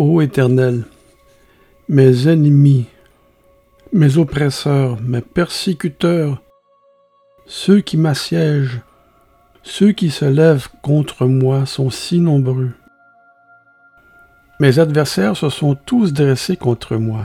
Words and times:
Ô 0.00 0.20
Éternel, 0.20 0.84
mes 1.88 2.28
ennemis, 2.28 2.86
mes 3.92 4.16
oppresseurs, 4.16 4.96
mes 5.00 5.22
persécuteurs, 5.22 6.40
ceux 7.46 7.80
qui 7.80 7.96
m'assiègent, 7.96 8.80
ceux 9.64 9.90
qui 9.90 10.10
se 10.10 10.24
lèvent 10.24 10.68
contre 10.82 11.26
moi 11.26 11.66
sont 11.66 11.90
si 11.90 12.20
nombreux. 12.20 12.70
Mes 14.60 14.78
adversaires 14.78 15.36
se 15.36 15.48
sont 15.48 15.74
tous 15.74 16.12
dressés 16.12 16.56
contre 16.56 16.94
moi. 16.94 17.24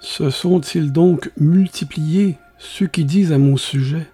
Se 0.00 0.30
sont-ils 0.30 0.90
donc 0.90 1.32
multipliés 1.36 2.38
ceux 2.56 2.86
qui 2.86 3.04
disent 3.04 3.32
à 3.32 3.38
mon 3.38 3.58
sujet 3.58 4.06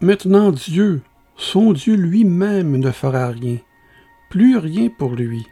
Maintenant 0.00 0.52
Dieu, 0.52 1.02
son 1.36 1.72
Dieu 1.72 1.96
lui-même 1.96 2.76
ne 2.76 2.92
fera 2.92 3.26
rien 3.26 3.58
plus 4.28 4.56
rien 4.56 4.88
pour 4.88 5.14
lui. 5.14 5.46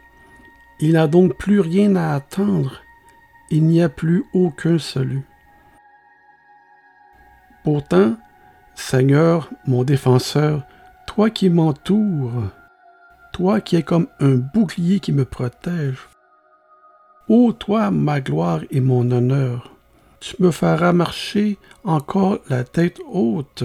Il 0.79 0.93
n'a 0.93 1.07
donc 1.07 1.35
plus 1.37 1.59
rien 1.59 1.95
à 1.95 2.13
attendre. 2.13 2.81
Il 3.49 3.63
n'y 3.63 3.81
a 3.81 3.89
plus 3.89 4.25
aucun 4.33 4.77
salut. 4.77 5.23
Pourtant, 7.63 8.15
Seigneur, 8.75 9.49
mon 9.65 9.83
défenseur, 9.83 10.63
toi 11.07 11.29
qui 11.29 11.49
m'entoures, 11.49 12.43
toi 13.33 13.59
qui 13.59 13.75
es 13.75 13.83
comme 13.83 14.07
un 14.19 14.35
bouclier 14.35 14.99
qui 14.99 15.11
me 15.11 15.25
protège, 15.25 15.97
ô 17.27 17.51
toi, 17.53 17.91
ma 17.91 18.21
gloire 18.21 18.61
et 18.69 18.79
mon 18.79 19.09
honneur, 19.11 19.71
tu 20.19 20.35
me 20.39 20.51
feras 20.51 20.93
marcher 20.93 21.57
encore 21.83 22.39
la 22.49 22.63
tête 22.63 22.99
haute, 23.07 23.63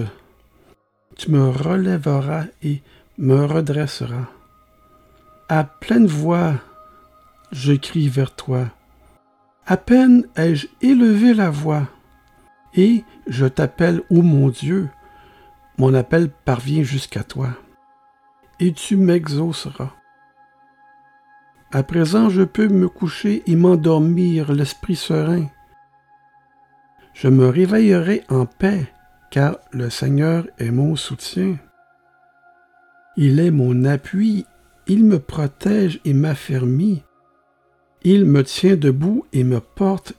tu 1.15 1.31
me 1.31 1.49
relèveras 1.49 2.45
et 2.63 2.81
me 3.17 3.45
redresseras. 3.45 4.27
À 5.49 5.65
pleine 5.65 6.07
voix, 6.07 6.53
je 7.51 7.73
crie 7.73 8.07
vers 8.07 8.33
toi. 8.33 8.67
À 9.65 9.75
peine 9.75 10.25
ai-je 10.37 10.67
élevé 10.81 11.33
la 11.33 11.49
voix, 11.49 11.83
et 12.75 13.03
je 13.27 13.45
t'appelle, 13.45 14.03
ô 14.09 14.21
mon 14.21 14.47
Dieu, 14.47 14.89
mon 15.77 15.93
appel 15.93 16.29
parvient 16.29 16.83
jusqu'à 16.83 17.23
toi, 17.23 17.49
et 18.61 18.71
tu 18.71 18.95
m'exauceras. 18.95 19.91
À 21.73 21.83
présent, 21.83 22.29
je 22.29 22.43
peux 22.43 22.69
me 22.69 22.87
coucher 22.87 23.43
et 23.45 23.57
m'endormir 23.57 24.53
l'esprit 24.53 24.95
serein. 24.95 25.47
Je 27.13 27.27
me 27.27 27.49
réveillerai 27.49 28.23
en 28.29 28.45
paix, 28.45 28.87
car 29.29 29.57
le 29.71 29.89
Seigneur 29.89 30.47
est 30.57 30.71
mon 30.71 30.95
soutien. 30.95 31.57
Il 33.17 33.39
est 33.39 33.51
mon 33.51 33.83
appui 33.83 34.45
il 34.87 35.05
me 35.05 35.19
protège 35.19 35.99
et 36.05 36.13
m'affermit. 36.13 37.03
Il 38.03 38.25
me 38.25 38.43
tient 38.43 38.75
debout 38.75 39.25
et 39.31 39.43
me 39.43 39.59
porte. 39.59 40.13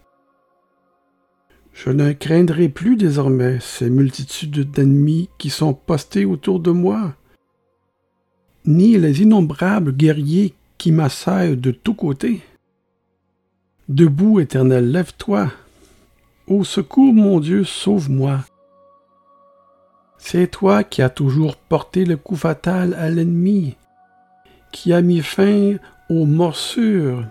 Je 1.73 1.91
ne 1.91 2.13
craindrai 2.13 2.69
plus 2.69 2.97
désormais 2.97 3.59
ces 3.61 3.91
multitudes 3.91 4.71
d'ennemis 4.71 5.29
qui 5.39 5.51
sont 5.51 5.75
postés 5.75 6.25
autour 6.25 6.61
de 6.61 6.71
moi, 6.71 7.15
ni 8.65 8.97
les 8.97 9.23
innombrables 9.23 9.93
guerriers 9.93 10.55
qui 10.79 10.93
m'assaillent 10.93 11.57
de 11.57 11.73
tous 11.73 11.95
côtés. 11.95 12.41
Debout, 13.89 14.41
Éternel, 14.41 14.91
lève-toi. 14.91 15.53
Au 16.47 16.65
secours, 16.65 17.13
mon 17.13 17.41
Dieu, 17.41 17.65
sauve-moi. 17.65 18.45
C'est 20.17 20.51
toi 20.51 20.85
qui 20.85 21.03
as 21.03 21.11
toujours 21.11 21.57
porté 21.57 22.07
le 22.07 22.17
coup 22.17 22.37
fatal 22.37 22.95
à 22.95 23.11
l'ennemi 23.11 23.77
qui 24.75 24.93
a 24.93 25.03
mis 25.03 25.23
fin 25.23 25.77
aux 26.11 26.27
morsures. 26.27 27.25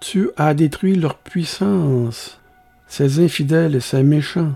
Tu 0.00 0.28
as 0.36 0.52
détruit 0.52 0.94
leur 0.94 1.16
puissance, 1.16 2.38
ces 2.86 3.24
infidèles 3.24 3.76
et 3.76 3.80
ces 3.80 4.02
méchants. 4.02 4.52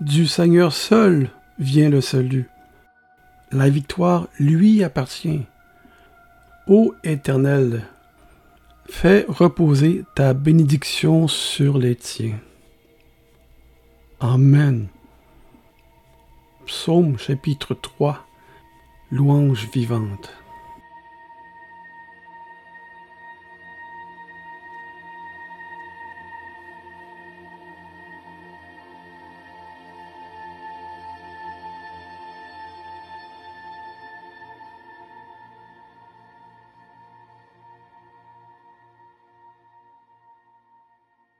Du 0.00 0.26
Seigneur 0.26 0.72
seul 0.72 1.28
vient 1.58 1.90
le 1.90 2.00
salut. 2.00 2.48
La 3.52 3.68
victoire 3.68 4.28
lui 4.40 4.82
appartient. 4.82 5.44
Ô 6.66 6.94
Éternel, 7.04 7.82
fais 8.88 9.26
reposer 9.28 10.04
ta 10.14 10.32
bénédiction 10.32 11.28
sur 11.28 11.76
les 11.76 11.94
tiens. 11.94 12.40
Amen. 14.18 14.86
Psaume 16.64 17.18
chapitre 17.18 17.74
3 17.74 18.25
louange 19.10 19.66
vivante. 19.72 20.45